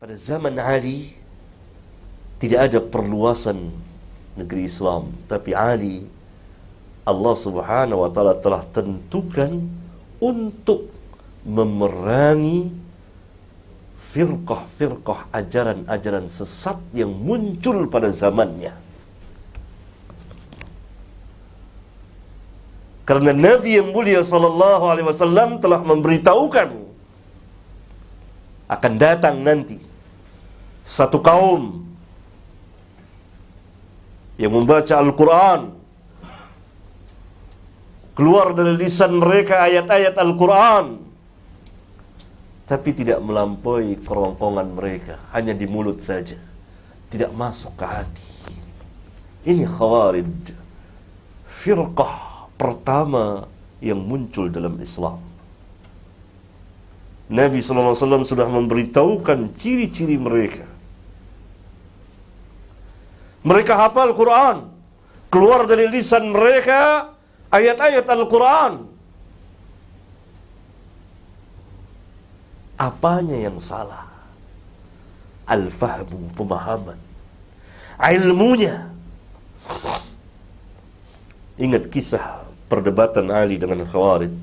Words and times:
Pada 0.00 0.16
zaman 0.16 0.56
Ali 0.56 1.12
tidak 2.40 2.72
ada 2.72 2.80
perluasan 2.80 3.68
negeri 4.32 4.64
Islam, 4.64 5.12
tapi 5.28 5.52
Ali 5.52 6.08
Allah 7.04 7.36
Subhanahu 7.36 8.00
wa 8.00 8.08
taala 8.08 8.32
telah 8.40 8.64
tentukan 8.72 9.60
untuk 10.16 10.88
memerangi 11.44 12.72
firqah-firqah 14.16 15.36
ajaran-ajaran 15.36 16.32
sesat 16.32 16.80
yang 16.96 17.12
muncul 17.12 17.84
pada 17.84 18.08
zamannya. 18.08 18.72
Karena 23.04 23.36
Nabi 23.36 23.76
yang 23.76 23.92
mulia 23.92 24.24
sallallahu 24.24 24.84
alaihi 24.88 25.12
wasallam 25.12 25.60
telah 25.60 25.84
memberitahukan 25.84 26.88
akan 28.64 28.92
datang 28.96 29.44
nanti 29.44 29.89
satu 30.90 31.22
kaum 31.22 31.86
yang 34.34 34.50
membaca 34.50 34.98
Al-Quran. 34.98 35.78
Keluar 38.18 38.52
dari 38.58 38.74
lisan 38.74 39.22
mereka 39.22 39.62
ayat-ayat 39.70 40.18
Al-Quran. 40.18 40.98
Tapi 42.66 42.90
tidak 42.90 43.22
melampaui 43.22 44.02
kerongkongan 44.02 44.68
mereka. 44.74 45.14
Hanya 45.30 45.54
di 45.54 45.70
mulut 45.70 46.02
saja. 46.02 46.36
Tidak 47.10 47.30
masuk 47.38 47.70
ke 47.78 47.86
hati. 47.86 48.26
Ini 49.46 49.64
khawarij. 49.66 50.58
Firqah 51.62 52.46
pertama 52.58 53.46
yang 53.78 54.02
muncul 54.02 54.50
dalam 54.50 54.74
Islam. 54.82 55.22
Nabi 57.30 57.62
SAW 57.62 58.26
sudah 58.26 58.46
memberitahukan 58.50 59.54
ciri-ciri 59.54 60.18
mereka 60.18 60.69
mereka 63.40 63.72
hafal 63.76 64.12
Quran. 64.12 64.68
Keluar 65.30 65.64
dari 65.64 65.86
lisan 65.86 66.34
mereka 66.34 67.14
ayat-ayat 67.54 68.02
Al-Quran. 68.02 68.72
Apanya 72.80 73.36
yang 73.38 73.62
salah? 73.62 74.10
Al-fahmu, 75.46 76.34
pemahaman. 76.34 76.98
Ilmunya. 78.00 78.90
Ingat 81.60 81.92
kisah 81.92 82.42
perdebatan 82.66 83.30
Ali 83.30 83.60
dengan 83.60 83.84
Khawarid. 83.86 84.34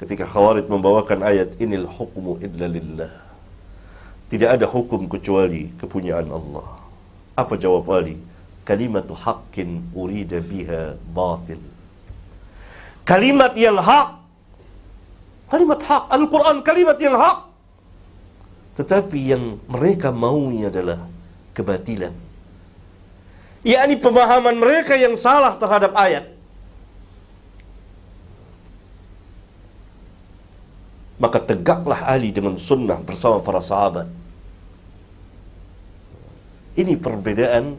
Ketika 0.00 0.24
Khawarid 0.24 0.70
membawakan 0.70 1.20
ayat 1.20 1.60
inil 1.60 1.84
hukmu 1.84 2.40
illa 2.40 2.66
lillah. 2.70 3.14
Tidak 4.32 4.48
ada 4.48 4.64
hukum 4.64 5.10
kecuali 5.10 5.68
kepunyaan 5.76 6.30
Allah. 6.30 6.79
Apa 7.40 7.56
jawab 7.56 7.88
Ali? 7.88 8.20
Kalimatu 8.68 9.16
haqqin 9.16 9.80
urida 9.96 10.44
biha 10.44 11.00
batil. 11.16 11.56
Kalimat 13.08 13.56
yang 13.56 13.80
hak. 13.80 14.20
Kalimat 15.48 15.80
hak. 15.80 16.04
Al-Quran 16.12 16.60
kalimat 16.60 17.00
yang 17.00 17.16
hak. 17.16 17.48
Tetapi 18.76 19.20
yang 19.32 19.56
mereka 19.66 20.12
maui 20.12 20.68
adalah 20.68 21.00
kebatilan. 21.56 22.12
yakni 23.60 24.00
pemahaman 24.00 24.56
mereka 24.56 24.96
yang 24.96 25.16
salah 25.16 25.56
terhadap 25.60 25.92
ayat. 25.92 26.24
Maka 31.20 31.36
tegaklah 31.44 32.00
Ali 32.08 32.32
dengan 32.32 32.56
sunnah 32.56 32.96
bersama 33.04 33.44
para 33.44 33.60
sahabat. 33.60 34.08
Ini 36.78 36.94
perbedaan 36.98 37.74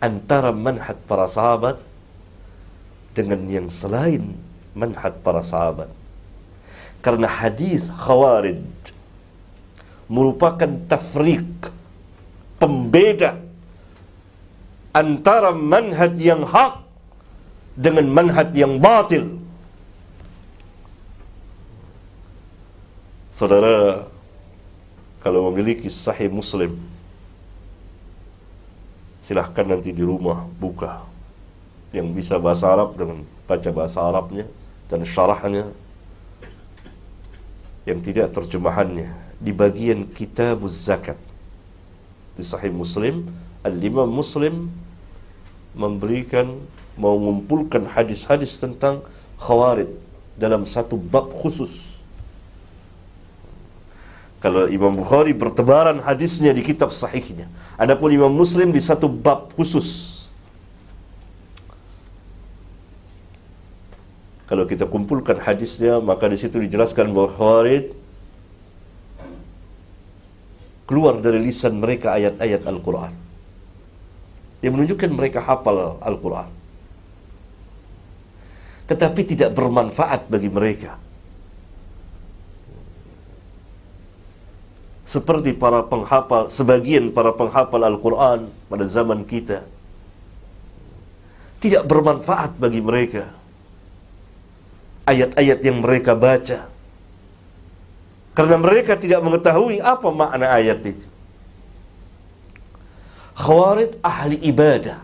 antara 0.00 0.52
manhaj 0.52 0.96
para 1.04 1.28
sahabat 1.28 1.80
dengan 3.12 3.46
yang 3.48 3.68
selain 3.68 4.36
manhaj 4.74 5.14
para 5.22 5.40
sahabat. 5.44 5.88
Karena 7.04 7.28
hadis 7.28 7.84
Khawarij 7.88 8.64
merupakan 10.08 10.68
tafriq 10.88 11.68
pembeda 12.56 13.40
antara 14.94 15.52
manhaj 15.52 16.16
yang 16.16 16.44
hak 16.44 16.80
dengan 17.74 18.06
manhaj 18.08 18.48
yang 18.54 18.78
batil. 18.78 19.42
Saudara, 23.34 24.06
kalau 25.18 25.50
memiliki 25.50 25.90
sahih 25.90 26.30
Muslim, 26.30 26.78
silahkan 29.24 29.64
nanti 29.64 29.90
di 29.90 30.04
rumah 30.04 30.44
buka. 30.60 31.04
Yang 31.94 32.24
bisa 32.24 32.34
bahasa 32.36 32.74
Arab 32.74 32.98
dengan 32.98 33.22
baca 33.46 33.70
bahasa 33.70 33.98
Arabnya 34.02 34.46
dan 34.90 35.06
syarahnya. 35.06 35.70
Yang 37.84 37.98
tidak 38.10 38.26
terjemahannya. 38.36 39.12
Di 39.40 39.52
bagian 39.52 40.08
kitab 40.12 40.64
zakat. 40.68 41.18
Di 42.34 42.42
sahih 42.42 42.74
muslim 42.74 43.28
al-imam 43.64 44.10
muslim 44.10 44.68
memberikan 45.72 46.60
mengumpulkan 46.94 47.88
hadis-hadis 47.88 48.58
tentang 48.58 49.02
khawarid 49.38 49.90
dalam 50.38 50.62
satu 50.66 50.98
bab 50.98 51.30
khusus 51.42 51.93
kalau 54.44 54.68
Imam 54.68 54.92
Bukhari 54.92 55.32
bertebaran 55.32 56.04
hadisnya 56.04 56.52
di 56.52 56.60
kitab 56.60 56.92
sahihnya. 56.92 57.48
Adapun 57.80 58.12
Imam 58.12 58.28
Muslim 58.28 58.76
di 58.76 58.80
satu 58.84 59.08
bab 59.08 59.56
khusus. 59.56 60.20
Kalau 64.44 64.68
kita 64.68 64.84
kumpulkan 64.84 65.40
hadisnya, 65.40 65.96
maka 65.96 66.28
di 66.28 66.36
situ 66.36 66.60
dijelaskan 66.60 67.16
bahwa 67.16 67.32
Khawarij 67.32 67.96
keluar 70.84 71.24
dari 71.24 71.40
lisan 71.40 71.80
mereka 71.80 72.12
ayat-ayat 72.12 72.68
Al-Quran. 72.68 73.16
Yang 74.60 74.72
menunjukkan 74.76 75.10
mereka 75.16 75.40
hafal 75.40 75.96
Al-Quran. 76.04 76.52
Tetapi 78.92 79.20
tidak 79.24 79.56
bermanfaat 79.56 80.28
bagi 80.28 80.52
mereka. 80.52 81.00
Seperti 85.14 85.54
para 85.54 85.86
penghafal 85.86 86.50
sebagian 86.50 87.14
para 87.14 87.30
penghafal 87.30 87.86
Al-Qur'an 87.86 88.50
pada 88.66 88.90
zaman 88.90 89.22
kita. 89.22 89.62
Tidak 91.62 91.86
bermanfaat 91.86 92.58
bagi 92.58 92.82
mereka. 92.82 93.30
Ayat-ayat 95.06 95.58
yang 95.62 95.78
mereka 95.86 96.18
baca. 96.18 96.66
Karena 98.34 98.56
mereka 98.58 98.98
tidak 98.98 99.22
mengetahui 99.22 99.78
apa 99.78 100.08
makna 100.10 100.50
ayat 100.50 100.82
itu. 100.82 101.06
Khawarid 103.38 103.94
ahli 104.02 104.42
ibadah. 104.42 104.98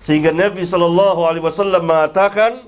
Sehingga 0.00 0.32
Nabi 0.32 0.64
sallallahu 0.64 1.20
alaihi 1.28 1.44
wasallam 1.44 1.84
mengatakan 1.84 2.64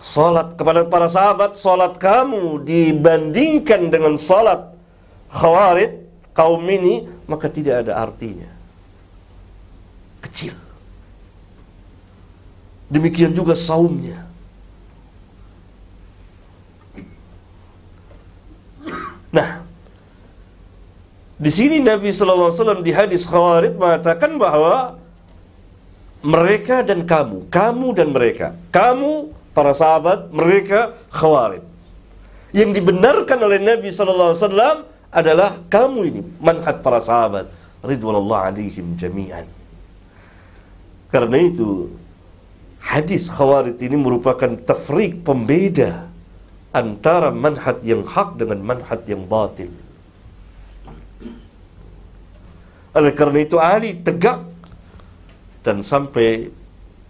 Salat 0.00 0.56
kepada 0.56 0.88
para 0.88 1.12
sahabat, 1.12 1.60
salat 1.60 2.00
kamu 2.00 2.64
dibandingkan 2.64 3.92
dengan 3.92 4.16
salat 4.16 4.72
khawarid 5.28 6.08
kaum 6.32 6.64
ini, 6.64 7.04
maka 7.28 7.52
tidak 7.52 7.84
ada 7.84 8.00
artinya. 8.00 8.48
Kecil. 10.24 10.56
Demikian 12.88 13.36
juga 13.36 13.52
saumnya. 13.52 14.24
Nah, 19.30 19.62
di 21.38 21.50
sini 21.54 21.78
Nabi 21.78 22.10
Sallallahu 22.10 22.50
Alaihi 22.50 22.58
Wasallam 22.58 22.82
di 22.82 22.92
hadis 22.92 23.22
Khawarid 23.28 23.78
mengatakan 23.78 24.34
bahwa 24.42 24.98
mereka 26.20 26.82
dan 26.82 27.06
kamu, 27.06 27.46
kamu 27.48 27.86
dan 27.94 28.08
mereka, 28.10 28.58
kamu 28.74 29.30
para 29.54 29.72
sahabat 29.74 30.30
mereka 30.30 30.94
khawarij. 31.10 31.62
Yang 32.50 32.82
dibenarkan 32.82 33.38
oleh 33.46 33.58
Nabi 33.62 33.94
wasallam 33.94 34.86
adalah 35.10 35.58
kamu 35.70 36.00
ini 36.10 36.20
manhaj 36.42 36.82
para 36.82 36.98
sahabat 37.02 37.46
ridwanullah 37.82 38.50
alaihim 38.50 38.98
jami'an. 38.98 39.46
Karena 41.10 41.38
itu 41.42 41.90
hadis 42.78 43.26
khawarij 43.26 43.78
ini 43.82 43.98
merupakan 43.98 44.54
tafrik 44.66 45.22
pembeda 45.26 46.06
antara 46.70 47.34
manhaj 47.34 47.82
yang 47.82 48.06
hak 48.06 48.38
dengan 48.38 48.62
manhaj 48.62 49.02
yang 49.06 49.26
batil. 49.26 49.70
Oleh 52.90 53.14
karena 53.14 53.38
itu 53.46 53.56
Ali 53.58 53.94
tegak 54.02 54.42
dan 55.62 55.86
sampai 55.86 56.50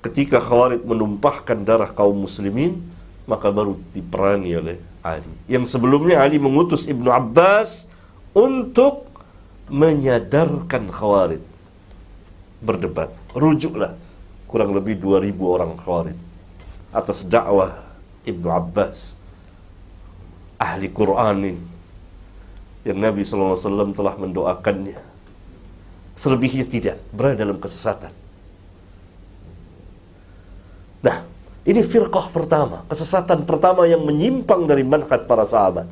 ketika 0.00 0.40
Khawarij 0.40 0.84
menumpahkan 0.84 1.64
darah 1.64 1.92
kaum 1.92 2.24
muslimin 2.24 2.80
maka 3.28 3.52
baru 3.52 3.78
diperangi 3.94 4.52
oleh 4.56 4.76
Ali. 5.00 5.32
Yang 5.46 5.76
sebelumnya 5.76 6.20
Ali 6.20 6.36
mengutus 6.36 6.84
Ibnu 6.88 7.08
Abbas 7.08 7.88
untuk 8.36 9.08
menyadarkan 9.70 10.90
Khawarij. 10.90 11.42
Berdebat. 12.60 13.08
Rujuklah 13.32 13.96
kurang 14.50 14.74
lebih 14.74 14.98
2000 14.98 15.30
orang 15.46 15.78
Khawarij 15.78 16.18
atas 16.90 17.22
dakwah 17.22 17.78
Ibnu 18.26 18.50
Abbas 18.50 19.14
ahli 20.58 20.90
Quran 20.90 21.54
ini 21.54 21.62
yang 22.82 22.98
Nabi 22.98 23.22
SAW 23.22 23.94
telah 23.94 24.18
mendoakannya 24.18 24.98
selebihnya 26.18 26.66
tidak 26.66 26.98
berada 27.14 27.46
dalam 27.46 27.62
kesesatan 27.62 28.10
nah 31.00 31.24
ini 31.64 31.84
firqah 31.84 32.32
pertama 32.32 32.84
kesesatan 32.88 33.44
pertama 33.44 33.84
yang 33.84 34.04
menyimpang 34.04 34.64
dari 34.64 34.84
manhaj 34.84 35.24
para 35.28 35.44
sahabat 35.44 35.88